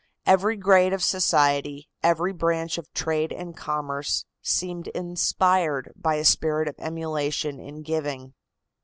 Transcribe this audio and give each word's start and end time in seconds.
Every 0.25 0.57
grade 0.57 0.93
of 0.93 1.03
society, 1.03 1.87
every 2.01 2.33
branch 2.33 2.79
of 2.79 2.91
trade 2.91 3.31
and 3.31 3.55
commerce 3.55 4.25
seemed 4.41 4.87
inspired 4.87 5.93
by 5.95 6.15
a 6.15 6.25
spirit 6.25 6.67
of 6.67 6.73
emulation 6.79 7.59
in 7.59 7.83
giving. 7.83 8.33